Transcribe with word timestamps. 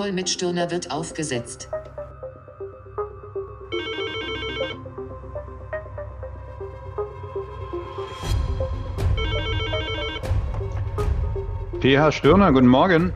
Call 0.00 0.12
mit 0.12 0.30
Stirner 0.30 0.70
wird 0.70 0.90
aufgesetzt. 0.90 1.68
PH 11.82 12.12
Stirner, 12.12 12.50
guten 12.50 12.66
Morgen. 12.66 13.12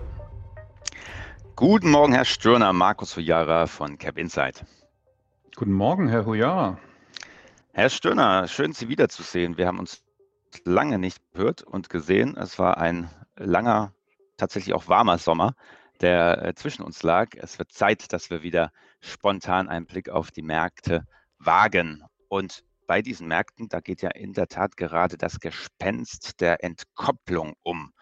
Guten 1.56 1.90
Morgen, 1.90 2.12
Herr 2.12 2.26
Stirner, 2.26 2.74
Markus 2.74 3.16
Hujara 3.16 3.66
von 3.66 3.96
Cap 3.96 4.18
Insight. 4.18 4.62
Guten 5.56 5.72
Morgen, 5.72 6.08
Herr 6.08 6.26
Hujara. 6.26 6.76
Herr 7.72 7.88
Stirner, 7.88 8.46
schön 8.46 8.74
Sie 8.74 8.90
wiederzusehen. 8.90 9.56
Wir 9.56 9.68
haben 9.68 9.78
uns 9.78 10.02
lange 10.66 10.98
nicht 10.98 11.22
gehört 11.32 11.62
und 11.62 11.88
gesehen. 11.88 12.36
Es 12.36 12.58
war 12.58 12.76
ein 12.76 13.08
langer, 13.38 13.94
tatsächlich 14.36 14.74
auch 14.74 14.86
warmer 14.86 15.16
Sommer, 15.16 15.54
der 16.00 16.42
äh, 16.42 16.54
zwischen 16.54 16.82
uns 16.82 17.02
lag. 17.02 17.30
Es 17.36 17.58
wird 17.58 17.72
Zeit, 17.72 18.12
dass 18.12 18.30
wir 18.30 18.42
wieder 18.42 18.70
spontan 19.00 19.68
einen 19.68 19.86
Blick 19.86 20.08
auf 20.08 20.30
die 20.30 20.42
Märkte 20.42 21.06
wagen. 21.38 22.04
Und 22.28 22.64
bei 22.86 23.02
diesen 23.02 23.28
Märkten, 23.28 23.68
da 23.68 23.80
geht 23.80 24.02
ja 24.02 24.10
in 24.10 24.32
der 24.32 24.48
Tat 24.48 24.76
gerade 24.76 25.16
das 25.16 25.40
Gespenst 25.40 26.40
der 26.40 26.62
Entkopplung 26.62 27.54
um. 27.62 27.92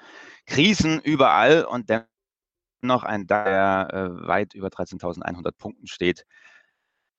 Krisen 0.47 1.01
überall 1.01 1.65
und 1.65 1.89
dennoch 1.89 3.05
ein 3.05 3.27
der 3.27 3.89
äh, 3.93 4.27
weit 4.27 4.55
über 4.55 4.69
13.100 4.69 5.53
Punkten 5.53 5.87
steht. 5.87 6.25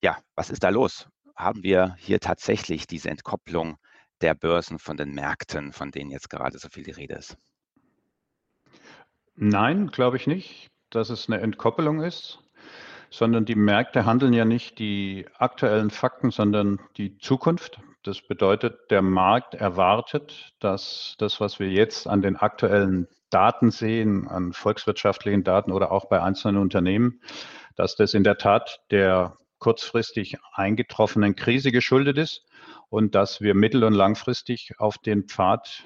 Ja, 0.01 0.19
was 0.35 0.49
ist 0.49 0.63
da 0.63 0.69
los? 0.69 1.07
Haben 1.35 1.63
wir 1.63 1.95
hier 1.97 2.19
tatsächlich 2.19 2.87
diese 2.87 3.09
Entkopplung 3.09 3.77
der 4.21 4.35
Börsen 4.35 4.79
von 4.79 4.97
den 4.97 5.13
Märkten, 5.13 5.73
von 5.73 5.91
denen 5.91 6.11
jetzt 6.11 6.29
gerade 6.29 6.57
so 6.59 6.69
viel 6.69 6.83
die 6.83 6.91
Rede 6.91 7.15
ist? 7.15 7.37
Nein, 9.35 9.87
glaube 9.87 10.17
ich 10.17 10.27
nicht, 10.27 10.69
dass 10.89 11.09
es 11.09 11.27
eine 11.27 11.41
Entkoppelung 11.41 12.01
ist, 12.01 12.39
sondern 13.09 13.45
die 13.45 13.55
Märkte 13.55 14.05
handeln 14.05 14.33
ja 14.33 14.45
nicht 14.45 14.79
die 14.79 15.25
aktuellen 15.37 15.89
Fakten, 15.89 16.31
sondern 16.31 16.79
die 16.97 17.17
Zukunft. 17.17 17.79
Das 18.03 18.21
bedeutet, 18.21 18.91
der 18.91 19.01
Markt 19.01 19.55
erwartet, 19.55 20.53
dass 20.59 21.15
das, 21.17 21.39
was 21.39 21.59
wir 21.59 21.69
jetzt 21.69 22.07
an 22.07 22.21
den 22.21 22.35
aktuellen 22.35 23.07
Daten 23.29 23.71
sehen, 23.71 24.27
an 24.27 24.53
volkswirtschaftlichen 24.53 25.43
Daten 25.43 25.71
oder 25.71 25.91
auch 25.91 26.05
bei 26.05 26.21
einzelnen 26.21 26.61
Unternehmen, 26.61 27.21
dass 27.75 27.95
das 27.95 28.13
in 28.13 28.23
der 28.23 28.37
Tat 28.37 28.81
der 28.91 29.37
kurzfristig 29.57 30.37
eingetroffenen 30.51 31.35
Krise 31.35 31.71
geschuldet 31.71 32.17
ist 32.17 32.45
und 32.89 33.15
dass 33.15 33.41
wir 33.41 33.55
mittel- 33.55 33.85
und 33.85 33.93
langfristig 33.93 34.73
auf 34.77 34.97
den 34.97 35.23
Pfad 35.23 35.85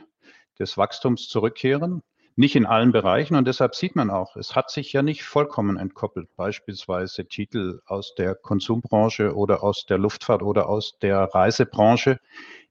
des 0.60 0.78
Wachstums 0.78 1.30
zurückkehren. 1.30 2.02
Nicht 2.40 2.56
in 2.56 2.68
allen 2.68 2.92
Bereichen 2.92 3.36
und 3.36 3.48
deshalb 3.48 3.74
sieht 3.74 3.96
man 3.96 4.12
auch, 4.12 4.36
es 4.36 4.56
hat 4.56 4.70
sich 4.70 4.94
ja 4.94 5.02
nicht 5.02 5.24
vollkommen 5.24 5.76
entkoppelt. 5.76 6.30
Beispielsweise 6.36 7.26
Titel 7.26 7.82
aus 7.88 8.14
der 8.14 8.36
Konsumbranche 8.36 9.36
oder 9.36 9.64
aus 9.64 9.88
der 9.88 9.98
Luftfahrt 9.98 10.44
oder 10.44 10.70
aus 10.70 11.00
der 11.02 11.18
Reisebranche, 11.34 12.20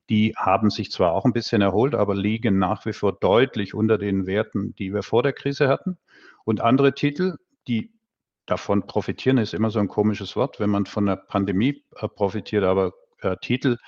die 0.08 0.34
haben 0.36 0.70
sich 0.70 0.92
zwar 0.92 1.14
auch 1.14 1.24
ein 1.24 1.32
bisschen 1.32 1.62
erholt, 1.62 1.96
aber 1.96 2.14
liegen 2.14 2.60
nach 2.60 2.86
wie 2.86 2.92
vor 2.92 3.12
deutlich 3.14 3.74
unter 3.74 3.98
den 3.98 4.28
Werten, 4.28 4.72
die 4.76 4.94
wir 4.94 5.02
vor 5.02 5.24
der 5.24 5.32
Krise 5.32 5.66
hatten. 5.66 5.98
Und 6.44 6.60
andere 6.60 6.94
Titel, 6.94 7.34
die 7.66 7.90
davon 8.46 8.86
profitieren, 8.86 9.38
ist 9.38 9.52
immer 9.52 9.72
so 9.72 9.80
ein 9.80 9.88
komisches 9.88 10.36
Wort, 10.36 10.60
wenn 10.60 10.70
man 10.70 10.86
von 10.86 11.06
der 11.06 11.16
Pandemie 11.16 11.82
äh, 11.96 12.06
profitiert, 12.06 12.62
aber 12.62 12.92
äh, 13.20 13.36
Titel, 13.38 13.78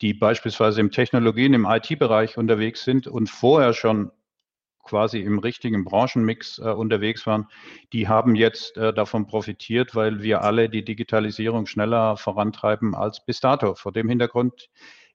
die 0.00 0.12
beispielsweise 0.12 0.80
im 0.80 0.90
Technologien, 0.90 1.54
im 1.54 1.66
IT-Bereich 1.66 2.36
unterwegs 2.36 2.82
sind 2.82 3.06
und 3.06 3.30
vorher 3.30 3.74
schon 3.74 4.10
quasi 4.90 5.20
im 5.20 5.38
richtigen 5.38 5.84
Branchenmix 5.84 6.58
äh, 6.58 6.64
unterwegs 6.64 7.26
waren, 7.26 7.46
die 7.92 8.08
haben 8.08 8.34
jetzt 8.34 8.76
äh, 8.76 8.92
davon 8.92 9.26
profitiert, 9.26 9.94
weil 9.94 10.22
wir 10.22 10.42
alle 10.42 10.68
die 10.68 10.84
Digitalisierung 10.84 11.66
schneller 11.66 12.16
vorantreiben 12.16 12.94
als 12.94 13.24
bis 13.24 13.40
dato. 13.40 13.74
Vor 13.76 13.92
dem 13.92 14.08
Hintergrund 14.08 14.68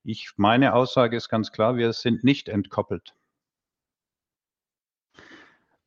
ich, 0.08 0.32
meine 0.38 0.74
Aussage 0.76 1.18
ist 1.18 1.30
ganz 1.30 1.52
klar, 1.52 1.78
wir 1.78 1.92
sind 1.92 2.24
nicht 2.24 2.48
entkoppelt. 2.48 3.16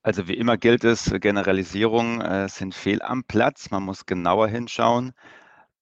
Also 0.02 0.26
wie 0.26 0.34
immer 0.34 0.56
gilt 0.56 0.84
es, 0.84 1.12
Generalisierungen 1.20 2.20
äh, 2.20 2.48
sind 2.48 2.74
fehl 2.74 3.00
am 3.00 3.24
Platz. 3.24 3.70
Man 3.70 3.84
muss 3.84 4.06
genauer 4.06 4.48
hinschauen. 4.48 5.12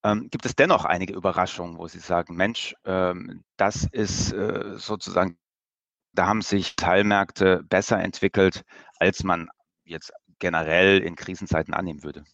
Ähm, 0.04 0.28
gibt 0.30 0.44
es 0.44 0.54
dennoch 0.54 0.84
einige 0.84 1.14
Überraschungen, 1.14 1.78
wo 1.78 1.88
Sie 1.88 1.98
sagen, 1.98 2.36
Mensch, 2.36 2.74
ähm, 2.84 3.42
das 3.56 3.88
ist 3.90 4.32
äh, 4.32 4.74
sozusagen, 4.76 5.38
da 6.18 6.26
haben 6.26 6.42
sich 6.42 6.76
Teilmärkte 6.76 7.62
besser 7.68 8.00
entwickelt, 8.00 8.64
als 8.98 9.22
man 9.24 9.48
jetzt 9.84 10.12
generell 10.38 10.98
in 10.98 11.16
Krisenzeiten 11.16 11.74
annehmen 11.74 12.02
würde? 12.02 12.24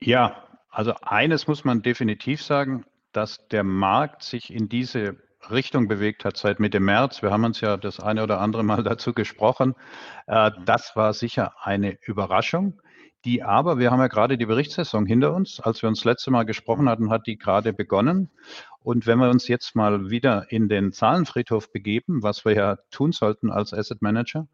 Ja, 0.00 0.44
also 0.70 0.94
eines 1.02 1.46
muss 1.46 1.64
man 1.64 1.82
definitiv 1.82 2.42
sagen, 2.42 2.84
dass 3.12 3.46
der 3.48 3.64
Markt 3.64 4.22
sich 4.22 4.52
in 4.52 4.68
diese 4.68 5.16
Richtung 5.50 5.88
bewegt 5.88 6.24
hat 6.24 6.36
seit 6.36 6.60
Mitte 6.60 6.80
März. 6.80 7.22
Wir 7.22 7.30
haben 7.30 7.44
uns 7.44 7.60
ja 7.60 7.76
das 7.76 8.00
eine 8.00 8.22
oder 8.22 8.40
andere 8.40 8.64
Mal 8.64 8.82
dazu 8.82 9.12
gesprochen. 9.12 9.74
Äh, 10.26 10.50
mhm. 10.50 10.64
Das 10.64 10.94
war 10.96 11.12
sicher 11.14 11.54
eine 11.62 11.98
Überraschung, 12.02 12.80
die 13.24 13.42
aber, 13.42 13.78
wir 13.78 13.90
haben 13.90 14.00
ja 14.00 14.06
gerade 14.08 14.38
die 14.38 14.46
Berichtssaison 14.46 15.06
hinter 15.06 15.34
uns. 15.34 15.60
Als 15.60 15.82
wir 15.82 15.88
uns 15.88 16.04
letzte 16.04 16.30
Mal 16.30 16.44
gesprochen 16.44 16.88
hatten, 16.88 17.10
hat 17.10 17.26
die 17.26 17.36
gerade 17.36 17.72
begonnen. 17.72 18.30
Und 18.80 19.06
wenn 19.06 19.18
wir 19.18 19.28
uns 19.28 19.48
jetzt 19.48 19.74
mal 19.74 20.08
wieder 20.08 20.50
in 20.50 20.68
den 20.68 20.92
Zahlenfriedhof 20.92 21.72
begeben, 21.72 22.22
was 22.22 22.44
wir 22.44 22.54
ja 22.54 22.76
tun 22.90 23.12
sollten 23.12 23.50
als 23.50 23.74
Asset 23.74 24.02
Manager, 24.02 24.48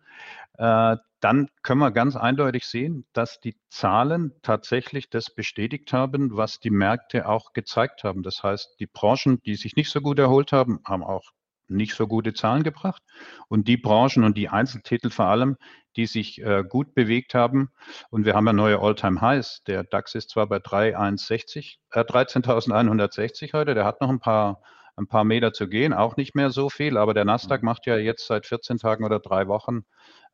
äh, 0.58 0.96
dann 1.20 1.48
können 1.62 1.80
wir 1.80 1.90
ganz 1.90 2.16
eindeutig 2.16 2.66
sehen, 2.66 3.06
dass 3.12 3.40
die 3.40 3.56
Zahlen 3.68 4.32
tatsächlich 4.42 5.08
das 5.08 5.34
bestätigt 5.34 5.92
haben, 5.92 6.36
was 6.36 6.60
die 6.60 6.70
Märkte 6.70 7.28
auch 7.28 7.52
gezeigt 7.52 8.04
haben. 8.04 8.22
Das 8.22 8.42
heißt, 8.42 8.76
die 8.80 8.86
Branchen, 8.86 9.40
die 9.42 9.54
sich 9.54 9.76
nicht 9.76 9.90
so 9.90 10.00
gut 10.00 10.18
erholt 10.18 10.52
haben, 10.52 10.80
haben 10.84 11.04
auch 11.04 11.32
nicht 11.68 11.94
so 11.94 12.06
gute 12.06 12.34
Zahlen 12.34 12.62
gebracht. 12.62 13.02
Und 13.48 13.68
die 13.68 13.76
Branchen 13.76 14.24
und 14.24 14.36
die 14.36 14.48
Einzeltitel 14.48 15.10
vor 15.10 15.26
allem, 15.26 15.56
die 15.96 16.06
sich 16.06 16.42
äh, 16.42 16.64
gut 16.68 16.94
bewegt 16.94 17.34
haben, 17.34 17.70
und 18.10 18.24
wir 18.24 18.34
haben 18.34 18.46
ja 18.46 18.52
neue 18.52 18.80
All-Time-Highs. 18.80 19.62
Der 19.66 19.84
DAX 19.84 20.14
ist 20.14 20.30
zwar 20.30 20.46
bei 20.46 20.58
3,160, 20.58 21.80
äh, 21.92 22.00
13.160 22.00 23.52
heute, 23.52 23.74
der 23.74 23.84
hat 23.84 24.00
noch 24.00 24.08
ein 24.08 24.20
paar, 24.20 24.60
ein 24.96 25.06
paar 25.06 25.24
Meter 25.24 25.52
zu 25.52 25.68
gehen, 25.68 25.92
auch 25.92 26.16
nicht 26.16 26.34
mehr 26.34 26.50
so 26.50 26.68
viel, 26.68 26.96
aber 26.96 27.14
der 27.14 27.24
Nasdaq 27.24 27.62
mhm. 27.62 27.66
macht 27.66 27.86
ja 27.86 27.96
jetzt 27.96 28.26
seit 28.26 28.46
14 28.46 28.78
Tagen 28.78 29.04
oder 29.04 29.20
drei 29.20 29.46
Wochen 29.48 29.84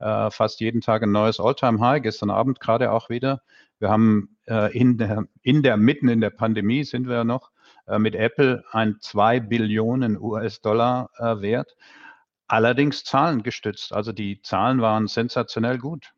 äh, 0.01 0.31
fast 0.31 0.61
jeden 0.61 0.81
Tag 0.81 1.03
ein 1.03 1.13
neues 1.13 1.41
All-Time-High. 1.41 2.03
Gestern 2.03 2.31
Abend 2.31 2.61
gerade 2.61 2.91
auch 2.91 3.09
wieder. 3.11 3.43
Wir 3.79 3.91
haben 3.91 4.37
äh, 4.47 4.77
in, 4.77 4.99
der, 4.99 5.25
in 5.43 5.63
der, 5.63 5.77
mitten 5.77 6.09
in 6.09 6.21
der 6.21 6.31
Pandemie 6.31 6.85
sind 6.85 7.07
wir 7.07 7.17
ja 7.17 7.25
noch, 7.25 7.51
mit 7.99 8.15
Apple 8.15 8.65
ein 8.71 8.97
2 9.01 9.41
Billionen 9.41 10.21
US-Dollar 10.21 11.11
äh, 11.17 11.41
Wert. 11.41 11.77
Allerdings 12.47 13.05
zahlengestützt. 13.05 13.93
Also 13.93 14.13
die 14.13 14.43
Zahlen 14.43 14.81
waren 14.81 15.07
sensationell 15.07 15.79
gut. 15.79 16.13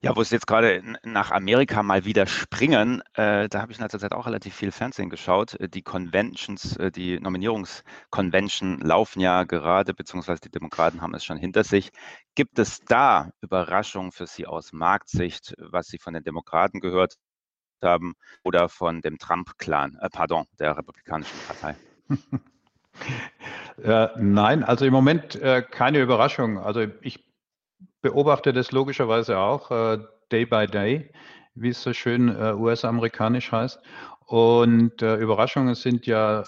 Ja, 0.00 0.14
wo 0.14 0.20
es 0.20 0.30
jetzt 0.30 0.46
gerade 0.46 0.80
nach 1.02 1.32
Amerika 1.32 1.82
mal 1.82 2.04
wieder 2.04 2.28
springen, 2.28 3.02
äh, 3.14 3.48
da 3.48 3.60
habe 3.60 3.72
ich 3.72 3.78
in 3.78 3.82
letzter 3.82 3.98
Zeit 3.98 4.12
auch 4.12 4.26
relativ 4.26 4.54
viel 4.54 4.70
Fernsehen 4.70 5.10
geschaut. 5.10 5.54
Äh, 5.54 5.68
die 5.68 5.82
Conventions, 5.82 6.76
äh, 6.76 6.92
die 6.92 7.18
Nominierungskonvention 7.18 8.78
laufen 8.78 9.18
ja 9.18 9.42
gerade, 9.42 9.94
beziehungsweise 9.94 10.40
die 10.42 10.50
Demokraten 10.52 11.00
haben 11.02 11.14
es 11.14 11.24
schon 11.24 11.36
hinter 11.36 11.64
sich. 11.64 11.90
Gibt 12.36 12.60
es 12.60 12.78
da 12.84 13.32
Überraschungen 13.40 14.12
für 14.12 14.28
Sie 14.28 14.46
aus 14.46 14.72
Marktsicht, 14.72 15.54
was 15.58 15.88
Sie 15.88 15.98
von 15.98 16.14
den 16.14 16.22
Demokraten 16.22 16.78
gehört 16.78 17.16
haben 17.84 18.14
oder 18.44 18.68
von 18.68 19.00
dem 19.00 19.18
Trump-Clan, 19.18 19.98
äh, 20.00 20.08
pardon, 20.10 20.46
der 20.58 20.76
Republikanischen 20.76 21.38
Partei? 21.46 21.76
Äh, 23.80 24.08
nein, 24.18 24.64
also 24.64 24.84
im 24.84 24.92
Moment 24.92 25.36
äh, 25.36 25.62
keine 25.62 26.00
Überraschung. 26.00 26.58
Also 26.58 26.86
ich 27.00 27.24
beobachte 28.00 28.52
das 28.52 28.72
logischerweise 28.72 29.38
auch 29.38 29.70
äh, 29.70 29.98
Day 30.32 30.46
by 30.46 30.66
Day, 30.66 31.12
wie 31.54 31.68
es 31.68 31.82
so 31.82 31.92
schön 31.92 32.28
äh, 32.28 32.54
US-amerikanisch 32.54 33.52
heißt. 33.52 33.80
Und 34.26 35.00
äh, 35.00 35.16
Überraschungen 35.16 35.74
sind 35.74 36.06
ja, 36.06 36.44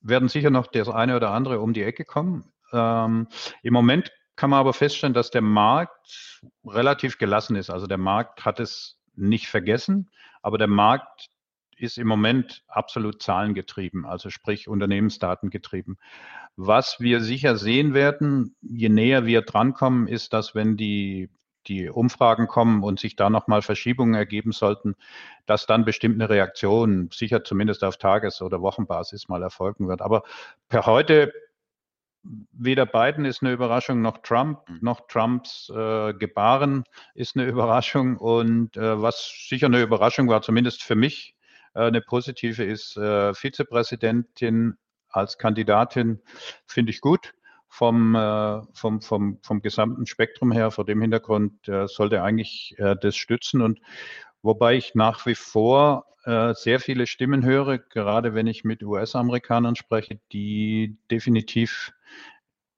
werden 0.00 0.28
sicher 0.28 0.50
noch 0.50 0.66
das 0.66 0.88
eine 0.88 1.16
oder 1.16 1.30
andere 1.30 1.60
um 1.60 1.72
die 1.72 1.82
Ecke 1.82 2.04
kommen. 2.04 2.50
Ähm, 2.72 3.28
Im 3.62 3.74
Moment 3.74 4.10
kann 4.36 4.50
man 4.50 4.60
aber 4.60 4.72
feststellen, 4.72 5.14
dass 5.14 5.30
der 5.30 5.42
Markt 5.42 6.40
relativ 6.64 7.18
gelassen 7.18 7.54
ist. 7.56 7.70
Also 7.70 7.86
der 7.86 7.98
Markt 7.98 8.44
hat 8.44 8.60
es 8.60 8.98
nicht 9.14 9.48
vergessen, 9.48 10.10
aber 10.42 10.58
der 10.58 10.68
Markt 10.68 11.28
ist 11.76 11.98
im 11.98 12.06
Moment 12.06 12.62
absolut 12.68 13.22
zahlengetrieben, 13.22 14.06
also 14.06 14.30
sprich 14.30 14.68
Unternehmensdaten 14.68 15.50
getrieben. 15.50 15.98
Was 16.56 17.00
wir 17.00 17.20
sicher 17.20 17.56
sehen 17.56 17.94
werden, 17.94 18.54
je 18.60 18.88
näher 18.88 19.26
wir 19.26 19.42
drankommen, 19.42 20.06
ist, 20.06 20.32
dass 20.32 20.54
wenn 20.54 20.76
die 20.76 21.30
die 21.68 21.88
Umfragen 21.88 22.48
kommen 22.48 22.82
und 22.82 22.98
sich 22.98 23.16
da 23.16 23.30
nochmal 23.30 23.62
Verschiebungen 23.62 24.14
ergeben 24.14 24.52
sollten, 24.52 24.96
dass 25.46 25.66
dann 25.66 25.84
bestimmt 25.84 26.20
eine 26.20 26.28
Reaktion 26.28 27.08
sicher 27.12 27.44
zumindest 27.44 27.84
auf 27.84 27.98
Tages- 27.98 28.42
oder 28.42 28.60
Wochenbasis 28.60 29.28
mal 29.28 29.42
erfolgen 29.42 29.88
wird. 29.88 30.02
Aber 30.02 30.22
per 30.68 30.86
heute 30.86 31.32
weder 32.52 32.86
Biden 32.86 33.24
ist 33.24 33.42
eine 33.42 33.52
Überraschung, 33.52 34.00
noch 34.00 34.18
Trump, 34.18 34.68
mhm. 34.68 34.78
noch 34.80 35.06
Trumps 35.08 35.70
äh, 35.74 36.14
Gebaren 36.14 36.84
ist 37.14 37.36
eine 37.36 37.46
Überraschung. 37.48 38.16
Und 38.16 38.76
äh, 38.76 39.00
was 39.00 39.46
sicher 39.48 39.66
eine 39.66 39.82
Überraschung 39.82 40.28
war, 40.28 40.42
zumindest 40.42 40.82
für 40.82 40.94
mich, 40.94 41.34
äh, 41.74 41.80
eine 41.80 42.00
positive 42.00 42.64
ist 42.64 42.96
äh, 42.96 43.34
Vizepräsidentin 43.34 44.76
als 45.08 45.38
Kandidatin, 45.38 46.20
finde 46.66 46.90
ich 46.90 47.00
gut. 47.00 47.34
Vom, 47.68 48.14
äh, 48.14 48.60
vom, 48.74 49.00
vom, 49.00 49.38
vom 49.42 49.62
gesamten 49.62 50.04
Spektrum 50.04 50.52
her, 50.52 50.70
vor 50.70 50.84
dem 50.84 51.00
Hintergrund 51.00 51.66
äh, 51.68 51.88
sollte 51.88 52.22
eigentlich 52.22 52.76
das 53.00 53.16
stützen. 53.16 53.62
Und 53.62 53.80
wobei 54.42 54.76
ich 54.76 54.94
nach 54.94 55.24
wie 55.26 55.34
vor 55.34 56.06
sehr 56.24 56.78
viele 56.78 57.08
Stimmen 57.08 57.44
höre, 57.44 57.78
gerade 57.78 58.32
wenn 58.32 58.46
ich 58.46 58.62
mit 58.62 58.84
US-Amerikanern 58.84 59.74
spreche, 59.74 60.20
die 60.30 60.96
definitiv 61.10 61.92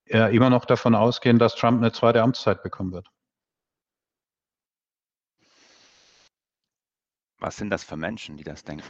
äh, 0.06 0.34
immer 0.34 0.50
noch 0.50 0.64
davon 0.64 0.94
ausgehen, 0.94 1.38
dass 1.38 1.54
Trump 1.54 1.78
eine 1.78 1.92
zweite 1.92 2.22
Amtszeit 2.22 2.62
bekommen 2.62 2.92
wird. 2.92 3.08
Was 7.38 7.56
sind 7.56 7.70
das 7.70 7.84
für 7.84 7.96
Menschen, 7.96 8.36
die 8.36 8.44
das 8.44 8.64
denken? 8.64 8.84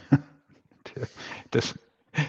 das 1.51 1.77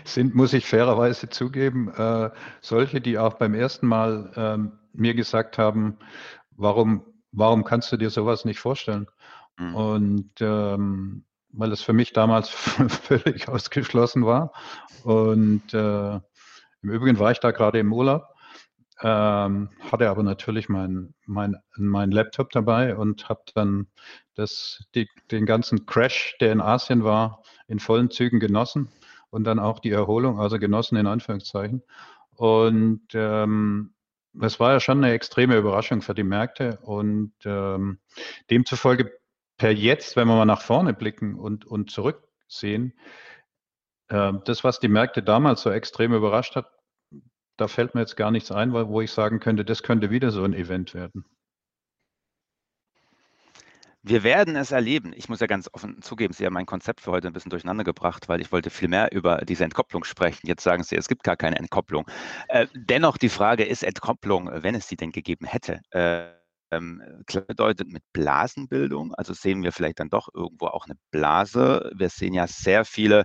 sind, 0.05 0.35
muss 0.35 0.53
ich 0.53 0.67
fairerweise 0.67 1.29
zugeben, 1.29 1.93
äh, 1.95 2.31
solche, 2.61 3.01
die 3.01 3.19
auch 3.19 3.35
beim 3.35 3.55
ersten 3.55 3.87
Mal 3.87 4.33
äh, 4.35 4.77
mir 4.93 5.15
gesagt 5.15 5.59
haben, 5.59 5.99
warum, 6.51 7.05
warum 7.33 7.65
kannst 7.65 7.93
du 7.93 7.97
dir 7.97 8.11
sowas 8.11 8.45
nicht 8.45 8.59
vorstellen? 8.59 9.07
Mhm. 9.59 9.75
Und 9.75 10.33
ähm, 10.41 11.25
weil 11.53 11.73
es 11.73 11.83
für 11.83 11.93
mich 11.93 12.13
damals 12.13 12.49
völlig 12.89 13.49
ausgeschlossen 13.49 14.27
war. 14.27 14.53
Und 15.05 15.73
äh, 15.73 16.15
im 16.17 16.91
Übrigen 16.91 17.19
war 17.19 17.31
ich 17.31 17.41
da 17.41 17.51
gerade 17.51 17.79
im 17.79 17.93
Urlaub 17.93 18.36
ähm, 19.03 19.71
hatte 19.91 20.09
aber 20.09 20.23
natürlich 20.23 20.69
mein, 20.69 21.15
mein, 21.27 21.57
mein 21.77 22.11
Laptop 22.11 22.51
dabei 22.51 22.97
und 22.97 23.29
habe 23.29 23.43
dann 23.55 23.89
das, 24.35 24.85
die, 24.95 25.09
den 25.31 25.47
ganzen 25.47 25.87
Crash, 25.87 26.37
der 26.41 26.53
in 26.53 26.61
Asien 26.61 27.05
war, 27.05 27.43
in 27.69 27.79
vollen 27.79 28.11
Zügen 28.11 28.41
genossen 28.41 28.89
und 29.31 29.45
dann 29.45 29.59
auch 29.59 29.81
die 29.81 29.91
Erholung, 29.91 30.41
also 30.41 30.59
genossen 30.59 30.97
in 30.97 31.07
Anführungszeichen. 31.07 31.83
Und 32.37 33.03
ähm, 33.15 33.95
es 34.41 34.61
war 34.61 34.73
ja 34.73 34.81
schon 34.81 35.03
eine 35.03 35.13
extreme 35.13 35.57
Überraschung 35.57 36.03
für 36.03 36.15
die 36.15 36.23
Märkte 36.23 36.79
und 36.83 37.33
ähm, 37.45 37.99
demzufolge 38.51 39.13
per 39.57 39.73
jetzt, 39.73 40.17
wenn 40.17 40.29
wir 40.29 40.37
mal 40.37 40.45
nach 40.45 40.63
vorne 40.63 40.93
blicken 40.93 41.35
und, 41.35 41.67
und 41.67 41.91
zurücksehen, 41.91 42.93
äh, 44.09 44.33
das, 44.45 44.65
was 44.65 44.81
die 44.81 44.89
Märkte 44.89 45.23
damals 45.23 45.63
so 45.63 45.71
extrem 45.71 46.13
überrascht 46.13 46.57
hat, 46.57 46.71
da 47.57 47.69
fällt 47.69 47.95
mir 47.95 48.03
jetzt 48.03 48.17
gar 48.17 48.31
nichts 48.31 48.53
ein, 48.53 48.73
wo 48.73 49.01
ich 49.01 49.11
sagen 49.11 49.41
könnte, 49.41 49.65
das 49.65 49.83
könnte 49.83 50.11
wieder 50.11 50.31
so 50.31 50.45
ein 50.45 50.55
Event 50.55 50.95
werden. 50.95 51.25
Wir 54.09 54.23
werden 54.23 54.55
es 54.55 54.71
erleben. 54.71 55.13
Ich 55.17 55.29
muss 55.29 55.41
ja 55.41 55.49
ganz 55.49 55.69
offen 55.73 56.01
zugeben, 56.01 56.33
Sie 56.33 56.47
haben 56.47 56.53
mein 56.53 56.65
Konzept 56.65 57.01
für 57.01 57.11
heute 57.11 57.27
ein 57.27 57.33
bisschen 57.33 57.51
durcheinander 57.51 57.83
gebracht, 57.83 58.29
weil 58.29 58.41
ich 58.41 58.53
wollte 58.53 58.71
viel 58.71 58.87
mehr 58.87 59.11
über 59.11 59.39
diese 59.39 59.65
Entkopplung 59.65 60.05
sprechen. 60.05 60.47
Jetzt 60.47 60.63
sagen 60.63 60.85
Sie, 60.85 60.95
es 60.95 61.09
gibt 61.09 61.25
gar 61.25 61.37
keine 61.37 61.57
Entkopplung. 61.59 62.07
Äh, 62.47 62.69
dennoch 62.73 63.19
die 63.19 63.29
Frage, 63.29 63.65
ist 63.65 63.83
Entkopplung, 63.83 64.49
wenn 64.63 64.77
es 64.77 64.87
sie 64.87 64.97
denn 64.97 65.11
gegeben 65.11 65.45
hätte, 65.45 65.81
äh, 65.91 66.29
ähm, 66.71 67.03
bedeutet 67.49 67.89
mit 67.89 68.05
Blasenbildung? 68.13 69.13
Also 69.15 69.33
sehen 69.33 69.65
wir 69.65 69.73
vielleicht 69.73 69.99
dann 69.99 70.09
doch 70.09 70.29
irgendwo 70.33 70.67
auch 70.67 70.85
eine 70.87 70.95
Blase. 71.11 71.91
Wir 71.97 72.09
sehen 72.09 72.33
ja 72.33 72.47
sehr 72.47 72.85
viele 72.85 73.25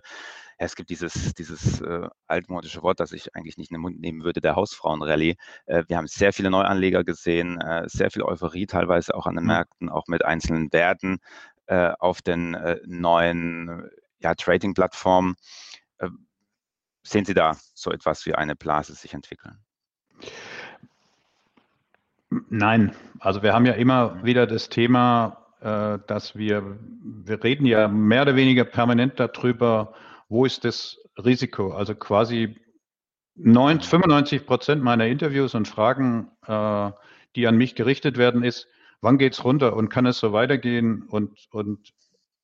es 0.63 0.75
gibt 0.75 0.91
dieses, 0.91 1.33
dieses 1.33 1.81
äh, 1.81 2.07
altmodische 2.27 2.83
Wort, 2.83 2.99
das 2.99 3.13
ich 3.13 3.35
eigentlich 3.35 3.57
nicht 3.57 3.71
in 3.71 3.75
den 3.75 3.81
Mund 3.81 3.99
nehmen 3.99 4.23
würde, 4.23 4.41
der 4.41 4.55
Hausfrauenrallye. 4.55 5.35
Äh, 5.65 5.83
wir 5.87 5.97
haben 5.97 6.05
sehr 6.05 6.33
viele 6.33 6.51
Neuanleger 6.51 7.03
gesehen, 7.03 7.59
äh, 7.59 7.83
sehr 7.87 8.11
viel 8.11 8.21
Euphorie 8.21 8.67
teilweise 8.67 9.15
auch 9.15 9.25
an 9.25 9.35
den 9.35 9.45
mhm. 9.45 9.47
Märkten, 9.47 9.89
auch 9.89 10.05
mit 10.07 10.23
einzelnen 10.23 10.71
Werten 10.71 11.17
äh, 11.65 11.93
auf 11.97 12.21
den 12.21 12.53
äh, 12.53 12.79
neuen 12.85 13.89
ja, 14.19 14.35
Trading-Plattformen. 14.35 15.35
Äh, 15.97 16.09
sehen 17.01 17.25
Sie 17.25 17.33
da 17.33 17.57
so 17.73 17.91
etwas 17.91 18.27
wie 18.27 18.35
eine 18.35 18.55
Blase 18.55 18.93
sich 18.93 19.15
entwickeln? 19.15 19.57
Nein, 22.49 22.95
also 23.19 23.41
wir 23.41 23.53
haben 23.53 23.65
ja 23.65 23.73
immer 23.73 24.11
mhm. 24.11 24.25
wieder 24.25 24.45
das 24.45 24.69
Thema, 24.69 25.37
dass 25.59 26.35
wir, 26.35 26.79
wir 27.03 27.43
reden 27.43 27.67
ja 27.67 27.87
mehr 27.87 28.23
oder 28.23 28.35
weniger 28.35 28.63
permanent 28.63 29.19
darüber, 29.19 29.93
wo 30.31 30.45
ist 30.45 30.63
das 30.63 30.98
Risiko? 31.24 31.74
Also 31.74 31.94
quasi 31.94 32.56
95 33.36 34.45
Prozent 34.45 34.81
meiner 34.81 35.06
Interviews 35.06 35.54
und 35.56 35.68
Fragen, 35.68 36.31
äh, 36.48 36.92
die 37.36 37.48
an 37.48 37.57
mich 37.57 37.75
gerichtet 37.75 38.18
werden, 38.18 38.42
ist, 38.42 38.68
wann 39.01 39.18
geht 39.18 39.33
es 39.33 39.44
runter 39.44 39.75
und 39.75 39.89
kann 39.89 40.06
es 40.06 40.19
so 40.19 40.31
weitergehen 40.31 41.04
und, 41.04 41.48
und, 41.51 41.94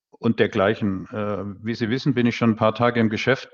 und 0.09 0.39
dergleichen. 0.39 1.07
Äh, 1.11 1.65
wie 1.65 1.75
Sie 1.75 1.89
wissen, 1.89 2.13
bin 2.13 2.27
ich 2.27 2.35
schon 2.35 2.51
ein 2.51 2.55
paar 2.57 2.75
Tage 2.75 2.99
im 2.99 3.09
Geschäft. 3.09 3.49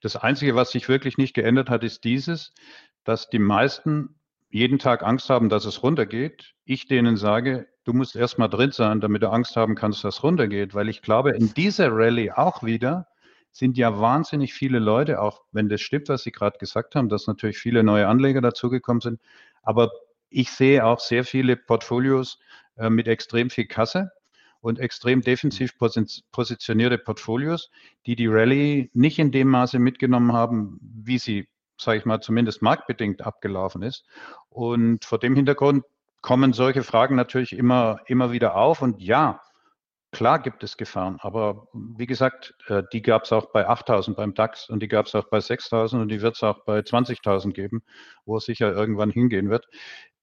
Das 0.00 0.14
Einzige, 0.14 0.54
was 0.54 0.70
sich 0.70 0.88
wirklich 0.88 1.18
nicht 1.18 1.34
geändert 1.34 1.68
hat, 1.68 1.82
ist 1.82 2.04
dieses, 2.04 2.54
dass 3.02 3.30
die 3.30 3.40
meisten 3.40 4.14
jeden 4.48 4.78
Tag 4.78 5.02
Angst 5.02 5.28
haben, 5.28 5.48
dass 5.48 5.64
es 5.64 5.82
runtergeht. 5.82 6.54
Ich 6.64 6.86
denen 6.86 7.16
sage, 7.16 7.66
du 7.84 7.94
musst 7.94 8.14
erst 8.14 8.38
mal 8.38 8.48
drin 8.48 8.70
sein, 8.70 9.00
damit 9.00 9.22
du 9.22 9.30
Angst 9.30 9.56
haben 9.56 9.74
kannst, 9.74 10.04
dass 10.04 10.18
es 10.18 10.22
runtergeht, 10.22 10.72
weil 10.72 10.88
ich 10.88 11.02
glaube, 11.02 11.30
in 11.30 11.52
dieser 11.54 11.90
Rallye 11.90 12.30
auch 12.30 12.62
wieder, 12.62 13.08
sind 13.52 13.76
ja 13.76 14.00
wahnsinnig 14.00 14.54
viele 14.54 14.78
Leute, 14.78 15.20
auch 15.20 15.42
wenn 15.52 15.68
das 15.68 15.80
stimmt, 15.80 16.08
was 16.08 16.22
Sie 16.22 16.32
gerade 16.32 16.58
gesagt 16.58 16.94
haben, 16.94 17.08
dass 17.08 17.26
natürlich 17.26 17.58
viele 17.58 17.82
neue 17.82 18.08
Anleger 18.08 18.40
dazugekommen 18.40 19.02
sind. 19.02 19.20
Aber 19.62 19.90
ich 20.30 20.50
sehe 20.50 20.84
auch 20.84 20.98
sehr 20.98 21.24
viele 21.24 21.56
Portfolios 21.56 22.38
äh, 22.76 22.88
mit 22.88 23.06
extrem 23.06 23.50
viel 23.50 23.66
Kasse 23.66 24.10
und 24.60 24.78
extrem 24.78 25.20
defensiv 25.20 25.76
positionierte 25.76 26.96
Portfolios, 26.96 27.70
die 28.06 28.16
die 28.16 28.28
Rallye 28.28 28.90
nicht 28.94 29.18
in 29.18 29.32
dem 29.32 29.48
Maße 29.48 29.78
mitgenommen 29.78 30.32
haben, 30.32 30.78
wie 30.80 31.18
sie, 31.18 31.48
sage 31.76 31.98
ich 31.98 32.04
mal, 32.04 32.20
zumindest 32.20 32.62
marktbedingt 32.62 33.22
abgelaufen 33.22 33.82
ist. 33.82 34.04
Und 34.48 35.04
vor 35.04 35.18
dem 35.18 35.34
Hintergrund 35.36 35.84
kommen 36.22 36.52
solche 36.52 36.84
Fragen 36.84 37.16
natürlich 37.16 37.52
immer, 37.52 38.00
immer 38.06 38.32
wieder 38.32 38.54
auf. 38.56 38.80
Und 38.80 39.02
ja, 39.02 39.42
Klar 40.12 40.40
gibt 40.40 40.62
es 40.62 40.76
Gefahren, 40.76 41.16
aber 41.20 41.68
wie 41.72 42.06
gesagt, 42.06 42.54
äh, 42.68 42.82
die 42.92 43.00
gab 43.00 43.24
es 43.24 43.32
auch 43.32 43.46
bei 43.50 43.66
8000 43.66 44.14
beim 44.14 44.34
DAX 44.34 44.68
und 44.68 44.80
die 44.80 44.88
gab 44.88 45.06
es 45.06 45.14
auch 45.14 45.30
bei 45.30 45.40
6000 45.40 46.02
und 46.02 46.08
die 46.10 46.20
wird 46.20 46.36
es 46.36 46.42
auch 46.42 46.64
bei 46.66 46.80
20.000 46.80 47.52
geben, 47.52 47.82
wo 48.26 48.36
es 48.36 48.44
sicher 48.44 48.70
irgendwann 48.74 49.08
hingehen 49.10 49.48
wird. 49.48 49.66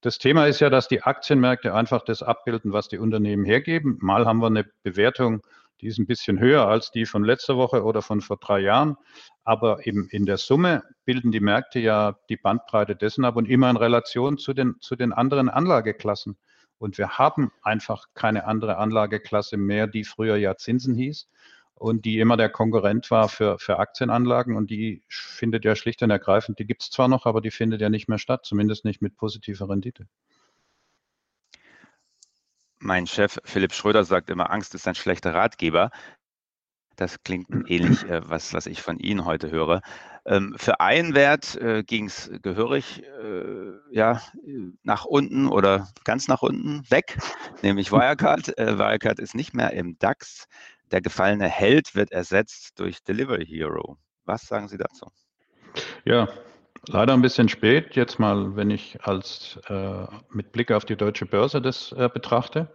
Das 0.00 0.18
Thema 0.18 0.46
ist 0.46 0.60
ja, 0.60 0.70
dass 0.70 0.86
die 0.86 1.02
Aktienmärkte 1.02 1.74
einfach 1.74 2.04
das 2.04 2.22
abbilden, 2.22 2.72
was 2.72 2.86
die 2.86 2.98
Unternehmen 2.98 3.44
hergeben. 3.44 3.98
Mal 4.00 4.26
haben 4.26 4.38
wir 4.38 4.46
eine 4.46 4.64
Bewertung, 4.84 5.42
die 5.80 5.88
ist 5.88 5.98
ein 5.98 6.06
bisschen 6.06 6.38
höher 6.38 6.68
als 6.68 6.92
die 6.92 7.04
von 7.04 7.24
letzter 7.24 7.56
Woche 7.56 7.82
oder 7.82 8.00
von 8.00 8.20
vor 8.20 8.36
drei 8.36 8.60
Jahren. 8.60 8.96
Aber 9.42 9.86
eben 9.88 10.08
in 10.08 10.24
der 10.24 10.36
Summe 10.36 10.84
bilden 11.04 11.32
die 11.32 11.40
Märkte 11.40 11.80
ja 11.80 12.16
die 12.28 12.36
Bandbreite 12.36 12.94
dessen 12.94 13.24
ab 13.24 13.34
und 13.34 13.48
immer 13.48 13.68
in 13.68 13.76
Relation 13.76 14.38
zu 14.38 14.54
den, 14.54 14.76
zu 14.80 14.94
den 14.94 15.12
anderen 15.12 15.48
Anlageklassen. 15.48 16.38
Und 16.80 16.96
wir 16.96 17.18
haben 17.18 17.52
einfach 17.62 18.06
keine 18.14 18.46
andere 18.46 18.78
Anlageklasse 18.78 19.58
mehr, 19.58 19.86
die 19.86 20.02
früher 20.02 20.36
ja 20.36 20.56
Zinsen 20.56 20.94
hieß 20.94 21.28
und 21.74 22.06
die 22.06 22.18
immer 22.18 22.38
der 22.38 22.48
Konkurrent 22.48 23.10
war 23.10 23.28
für, 23.28 23.58
für 23.58 23.78
Aktienanlagen. 23.78 24.56
Und 24.56 24.70
die 24.70 25.02
findet 25.06 25.66
ja 25.66 25.76
schlicht 25.76 26.02
und 26.02 26.10
ergreifend, 26.10 26.58
die 26.58 26.66
gibt 26.66 26.82
es 26.82 26.90
zwar 26.90 27.08
noch, 27.08 27.26
aber 27.26 27.42
die 27.42 27.50
findet 27.50 27.82
ja 27.82 27.90
nicht 27.90 28.08
mehr 28.08 28.18
statt, 28.18 28.46
zumindest 28.46 28.86
nicht 28.86 29.02
mit 29.02 29.14
positiver 29.14 29.68
Rendite. 29.68 30.08
Mein 32.78 33.06
Chef 33.06 33.38
Philipp 33.44 33.74
Schröder 33.74 34.04
sagt 34.04 34.30
immer, 34.30 34.50
Angst 34.50 34.74
ist 34.74 34.88
ein 34.88 34.94
schlechter 34.94 35.34
Ratgeber. 35.34 35.90
Das 37.00 37.22
klingt 37.24 37.48
ähnlich, 37.70 38.04
äh, 38.10 38.20
was, 38.28 38.52
was 38.52 38.66
ich 38.66 38.82
von 38.82 38.98
Ihnen 38.98 39.24
heute 39.24 39.50
höre. 39.50 39.80
Ähm, 40.26 40.54
für 40.58 40.80
einen 40.80 41.14
Wert 41.14 41.56
äh, 41.56 41.82
ging 41.82 42.04
es 42.04 42.30
gehörig 42.42 43.02
äh, 43.02 43.72
ja, 43.90 44.20
nach 44.82 45.06
unten 45.06 45.48
oder 45.48 45.88
ganz 46.04 46.28
nach 46.28 46.42
unten 46.42 46.82
weg, 46.90 47.16
nämlich 47.62 47.90
Wirecard. 47.90 48.58
Äh, 48.58 48.78
Wirecard 48.78 49.18
ist 49.18 49.34
nicht 49.34 49.54
mehr 49.54 49.72
im 49.72 49.98
DAX. 49.98 50.46
Der 50.90 51.00
gefallene 51.00 51.48
Held 51.48 51.94
wird 51.94 52.12
ersetzt 52.12 52.78
durch 52.78 53.02
Delivery 53.02 53.46
Hero. 53.46 53.96
Was 54.26 54.42
sagen 54.42 54.68
Sie 54.68 54.76
dazu? 54.76 55.06
Ja, 56.04 56.28
leider 56.86 57.14
ein 57.14 57.22
bisschen 57.22 57.48
spät. 57.48 57.96
Jetzt 57.96 58.18
mal, 58.18 58.56
wenn 58.56 58.68
ich 58.68 59.02
als 59.04 59.58
äh, 59.68 60.06
mit 60.28 60.52
Blick 60.52 60.70
auf 60.70 60.84
die 60.84 60.96
deutsche 60.96 61.24
Börse 61.24 61.62
das 61.62 61.92
äh, 61.92 62.10
betrachte. 62.12 62.68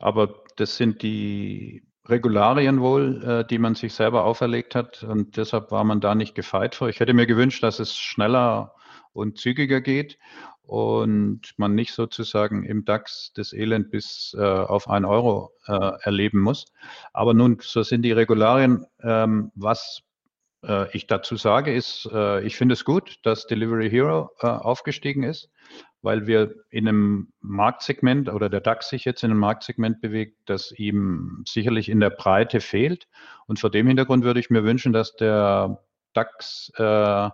Aber 0.00 0.42
das 0.56 0.76
sind 0.76 1.02
die 1.02 1.84
Regularien 2.08 2.80
wohl, 2.80 3.22
äh, 3.24 3.44
die 3.46 3.58
man 3.58 3.74
sich 3.74 3.94
selber 3.94 4.24
auferlegt 4.24 4.74
hat. 4.74 5.02
Und 5.02 5.36
deshalb 5.36 5.70
war 5.70 5.84
man 5.84 6.00
da 6.00 6.14
nicht 6.14 6.34
gefeit 6.34 6.74
vor. 6.74 6.88
Ich 6.88 7.00
hätte 7.00 7.14
mir 7.14 7.26
gewünscht, 7.26 7.62
dass 7.62 7.78
es 7.78 7.96
schneller 7.96 8.74
und 9.12 9.38
zügiger 9.38 9.80
geht 9.80 10.18
und 10.66 11.54
man 11.56 11.74
nicht 11.74 11.92
sozusagen 11.92 12.64
im 12.64 12.84
DAX 12.84 13.32
das 13.34 13.52
Elend 13.52 13.90
bis 13.90 14.34
äh, 14.38 14.42
auf 14.42 14.88
ein 14.88 15.04
Euro 15.04 15.52
äh, 15.66 15.92
erleben 16.02 16.40
muss. 16.40 16.66
Aber 17.12 17.34
nun, 17.34 17.58
so 17.60 17.82
sind 17.82 18.02
die 18.02 18.12
Regularien. 18.12 18.86
Ähm, 19.02 19.52
was 19.54 20.02
ich 20.92 21.06
dazu 21.06 21.36
sage, 21.36 21.74
ist, 21.74 22.08
äh, 22.12 22.42
ich 22.42 22.56
finde 22.56 22.72
es 22.74 22.84
gut, 22.84 23.18
dass 23.22 23.46
Delivery 23.46 23.90
Hero 23.90 24.30
äh, 24.40 24.46
aufgestiegen 24.46 25.22
ist, 25.22 25.50
weil 26.02 26.26
wir 26.26 26.54
in 26.70 26.88
einem 26.88 27.32
Marktsegment 27.40 28.28
oder 28.28 28.48
der 28.48 28.60
DAX 28.60 28.88
sich 28.88 29.04
jetzt 29.04 29.24
in 29.24 29.30
einem 29.30 29.40
Marktsegment 29.40 30.00
bewegt, 30.00 30.38
das 30.46 30.72
ihm 30.72 31.42
sicherlich 31.46 31.88
in 31.88 32.00
der 32.00 32.10
Breite 32.10 32.60
fehlt. 32.60 33.08
Und 33.46 33.58
vor 33.58 33.70
dem 33.70 33.86
Hintergrund 33.86 34.24
würde 34.24 34.40
ich 34.40 34.50
mir 34.50 34.64
wünschen, 34.64 34.92
dass 34.92 35.16
der 35.16 35.82
DAX 36.12 36.70
äh, 36.76 37.30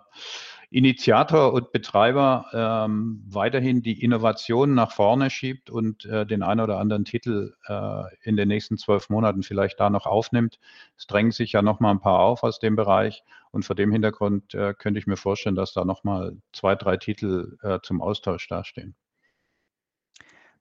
Initiator 0.73 1.51
und 1.51 1.73
Betreiber 1.73 2.45
ähm, 2.53 3.21
weiterhin 3.27 3.81
die 3.81 4.01
Innovation 4.01 4.73
nach 4.73 4.93
vorne 4.93 5.29
schiebt 5.29 5.69
und 5.69 6.05
äh, 6.05 6.25
den 6.25 6.43
einen 6.43 6.61
oder 6.61 6.79
anderen 6.79 7.03
Titel 7.03 7.53
äh, 7.67 8.03
in 8.21 8.37
den 8.37 8.47
nächsten 8.47 8.77
zwölf 8.77 9.09
Monaten 9.09 9.43
vielleicht 9.43 9.81
da 9.81 9.89
noch 9.89 10.05
aufnimmt. 10.05 10.59
Es 10.97 11.07
drängen 11.07 11.31
sich 11.31 11.51
ja 11.51 11.61
noch 11.61 11.81
mal 11.81 11.91
ein 11.91 11.99
paar 11.99 12.19
auf 12.19 12.43
aus 12.43 12.59
dem 12.59 12.77
Bereich 12.77 13.21
und 13.51 13.65
vor 13.65 13.75
dem 13.75 13.91
Hintergrund 13.91 14.53
äh, 14.53 14.73
könnte 14.73 14.97
ich 14.97 15.07
mir 15.07 15.17
vorstellen, 15.17 15.55
dass 15.55 15.73
da 15.73 15.83
noch 15.83 16.05
mal 16.05 16.37
zwei, 16.53 16.75
drei 16.75 16.95
Titel 16.95 17.57
äh, 17.63 17.79
zum 17.83 18.01
Austausch 18.01 18.47
dastehen. 18.47 18.95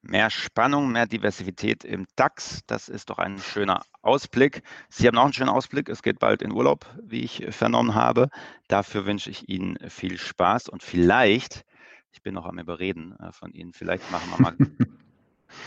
Mehr 0.03 0.31
Spannung, 0.31 0.93
mehr 0.93 1.07
Diversität 1.07 1.85
im 1.85 2.07
DAX, 2.17 2.61
das 2.67 2.89
ist 2.89 3.11
doch 3.11 3.19
ein 3.19 3.39
schöner 3.39 3.83
Ausblick. 4.01 4.63
Sie 4.89 5.07
haben 5.07 5.19
auch 5.19 5.25
einen 5.25 5.35
schönen 5.35 5.51
Ausblick. 5.51 5.91
Es 5.91 6.03
geht 6.03 6.19
bald 6.19 6.41
in 6.41 6.53
Urlaub, 6.53 6.87
wie 7.03 7.21
ich 7.21 7.47
vernommen 7.51 7.95
habe. 7.95 8.31
Dafür 8.69 9.05
wünsche 9.05 9.29
ich 9.29 9.49
Ihnen 9.49 9.77
viel 9.91 10.17
Spaß 10.17 10.71
und 10.71 10.83
vielleicht, 10.83 11.65
ich 12.13 12.23
bin 12.23 12.35
noch 12.35 12.47
am 12.47 12.59
Überreden 12.59 13.15
äh, 13.21 13.31
von 13.33 13.53
Ihnen, 13.53 13.75
vielleicht 13.75 14.11
machen 14.11 14.31
wir 14.31 14.41
mal 14.41 14.57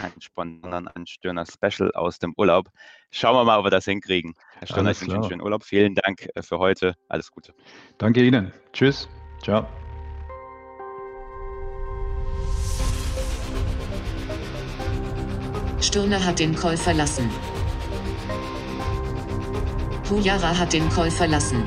einen 0.02 0.22
spontan 0.22 0.88
einen 0.88 1.06
Stirner 1.06 1.46
Special 1.46 1.92
aus 1.92 2.20
dem 2.20 2.34
Urlaub. 2.38 2.70
Schauen 3.12 3.36
wir 3.36 3.44
mal, 3.44 3.60
ob 3.60 3.66
wir 3.66 3.72
das 3.72 3.86
hinkriegen. 3.86 4.34
Herr 4.58 4.68
Stirner, 4.68 4.92
ich 4.92 5.02
wünsche 5.02 5.14
Ihnen 5.14 5.22
einen 5.22 5.30
schönen 5.30 5.42
Urlaub. 5.42 5.64
Vielen 5.64 5.96
Dank 5.96 6.28
äh, 6.34 6.42
für 6.42 6.60
heute. 6.60 6.96
Alles 7.08 7.32
Gute. 7.32 7.54
Danke 7.98 8.24
Ihnen. 8.24 8.52
Tschüss. 8.72 9.08
Ciao. 9.42 9.68
Stirner 15.94 16.26
hat 16.26 16.40
den 16.40 16.56
Call 16.56 16.76
verlassen. 16.76 17.30
Pujara 20.10 20.58
hat 20.58 20.74
den 20.74 20.90
Call 20.90 21.12
verlassen. 21.12 21.64